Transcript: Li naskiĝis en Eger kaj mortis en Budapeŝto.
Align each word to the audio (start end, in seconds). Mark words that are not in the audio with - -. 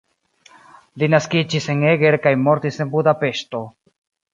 Li 1.03 1.09
naskiĝis 1.15 1.69
en 1.75 1.85
Eger 1.93 2.21
kaj 2.27 2.35
mortis 2.49 2.85
en 2.87 2.95
Budapeŝto. 2.97 3.67